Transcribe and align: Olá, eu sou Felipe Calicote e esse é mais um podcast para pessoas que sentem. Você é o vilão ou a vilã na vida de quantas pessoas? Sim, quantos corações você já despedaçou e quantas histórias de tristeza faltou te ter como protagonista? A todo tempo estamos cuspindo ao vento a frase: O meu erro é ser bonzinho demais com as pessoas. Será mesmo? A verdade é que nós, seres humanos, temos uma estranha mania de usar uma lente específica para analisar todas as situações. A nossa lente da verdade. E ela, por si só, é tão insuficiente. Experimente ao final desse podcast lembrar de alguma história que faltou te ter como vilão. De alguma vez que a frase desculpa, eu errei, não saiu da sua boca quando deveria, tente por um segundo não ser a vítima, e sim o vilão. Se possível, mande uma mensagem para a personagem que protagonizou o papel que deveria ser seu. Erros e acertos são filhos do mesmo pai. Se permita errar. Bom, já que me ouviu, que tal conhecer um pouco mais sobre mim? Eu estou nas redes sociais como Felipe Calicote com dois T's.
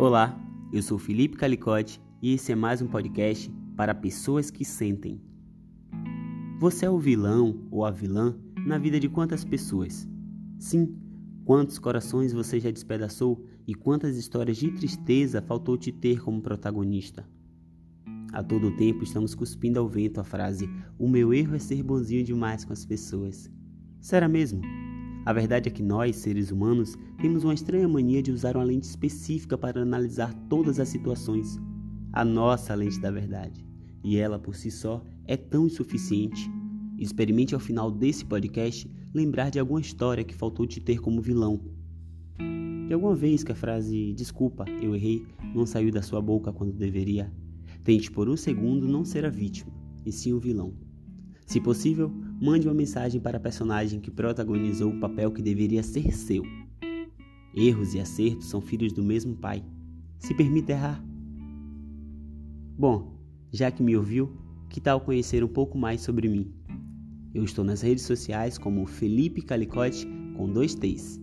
Olá, 0.00 0.34
eu 0.72 0.82
sou 0.82 0.98
Felipe 0.98 1.36
Calicote 1.36 2.00
e 2.22 2.32
esse 2.32 2.50
é 2.50 2.54
mais 2.54 2.80
um 2.80 2.86
podcast 2.86 3.52
para 3.76 3.94
pessoas 3.94 4.50
que 4.50 4.64
sentem. 4.64 5.20
Você 6.58 6.86
é 6.86 6.90
o 6.90 6.98
vilão 6.98 7.68
ou 7.70 7.84
a 7.84 7.90
vilã 7.90 8.34
na 8.66 8.78
vida 8.78 8.98
de 8.98 9.10
quantas 9.10 9.44
pessoas? 9.44 10.08
Sim, 10.58 10.96
quantos 11.44 11.78
corações 11.78 12.32
você 12.32 12.58
já 12.58 12.70
despedaçou 12.70 13.44
e 13.66 13.74
quantas 13.74 14.16
histórias 14.16 14.56
de 14.56 14.72
tristeza 14.72 15.42
faltou 15.42 15.76
te 15.76 15.92
ter 15.92 16.22
como 16.22 16.40
protagonista? 16.40 17.28
A 18.32 18.42
todo 18.42 18.74
tempo 18.78 19.04
estamos 19.04 19.34
cuspindo 19.34 19.78
ao 19.78 19.86
vento 19.86 20.18
a 20.18 20.24
frase: 20.24 20.66
O 20.98 21.06
meu 21.10 21.34
erro 21.34 21.54
é 21.54 21.58
ser 21.58 21.82
bonzinho 21.82 22.24
demais 22.24 22.64
com 22.64 22.72
as 22.72 22.86
pessoas. 22.86 23.50
Será 24.00 24.26
mesmo? 24.26 24.62
A 25.24 25.32
verdade 25.32 25.68
é 25.68 25.72
que 25.72 25.82
nós, 25.82 26.16
seres 26.16 26.50
humanos, 26.50 26.96
temos 27.20 27.44
uma 27.44 27.52
estranha 27.52 27.86
mania 27.86 28.22
de 28.22 28.32
usar 28.32 28.56
uma 28.56 28.64
lente 28.64 28.84
específica 28.84 29.58
para 29.58 29.82
analisar 29.82 30.32
todas 30.48 30.80
as 30.80 30.88
situações. 30.88 31.60
A 32.12 32.24
nossa 32.24 32.74
lente 32.74 32.98
da 33.00 33.10
verdade. 33.10 33.64
E 34.02 34.16
ela, 34.16 34.38
por 34.38 34.54
si 34.54 34.70
só, 34.70 35.04
é 35.26 35.36
tão 35.36 35.66
insuficiente. 35.66 36.50
Experimente 36.98 37.54
ao 37.54 37.60
final 37.60 37.90
desse 37.90 38.24
podcast 38.24 38.90
lembrar 39.12 39.50
de 39.50 39.58
alguma 39.58 39.80
história 39.80 40.24
que 40.24 40.34
faltou 40.34 40.66
te 40.66 40.80
ter 40.80 41.00
como 41.00 41.20
vilão. 41.20 41.60
De 42.88 42.94
alguma 42.94 43.14
vez 43.14 43.44
que 43.44 43.52
a 43.52 43.54
frase 43.54 44.12
desculpa, 44.14 44.64
eu 44.82 44.96
errei, 44.96 45.24
não 45.54 45.66
saiu 45.66 45.92
da 45.92 46.02
sua 46.02 46.20
boca 46.20 46.52
quando 46.52 46.72
deveria, 46.72 47.32
tente 47.84 48.10
por 48.10 48.28
um 48.28 48.36
segundo 48.36 48.88
não 48.88 49.04
ser 49.04 49.24
a 49.24 49.30
vítima, 49.30 49.72
e 50.04 50.10
sim 50.10 50.32
o 50.32 50.40
vilão. 50.40 50.74
Se 51.46 51.60
possível, 51.60 52.12
mande 52.40 52.66
uma 52.66 52.74
mensagem 52.74 53.20
para 53.20 53.36
a 53.36 53.40
personagem 53.40 54.00
que 54.00 54.10
protagonizou 54.10 54.90
o 54.90 54.98
papel 54.98 55.30
que 55.30 55.42
deveria 55.42 55.82
ser 55.82 56.10
seu. 56.12 56.42
Erros 57.54 57.94
e 57.94 58.00
acertos 58.00 58.46
são 58.46 58.60
filhos 58.60 58.92
do 58.92 59.02
mesmo 59.02 59.36
pai. 59.36 59.62
Se 60.18 60.32
permita 60.32 60.72
errar. 60.72 61.04
Bom, 62.78 63.20
já 63.52 63.70
que 63.70 63.82
me 63.82 63.94
ouviu, 63.96 64.32
que 64.70 64.80
tal 64.80 65.00
conhecer 65.00 65.44
um 65.44 65.48
pouco 65.48 65.76
mais 65.76 66.00
sobre 66.00 66.28
mim? 66.28 66.50
Eu 67.34 67.44
estou 67.44 67.64
nas 67.64 67.82
redes 67.82 68.04
sociais 68.04 68.56
como 68.56 68.86
Felipe 68.86 69.42
Calicote 69.42 70.06
com 70.36 70.50
dois 70.50 70.74
T's. 70.74 71.20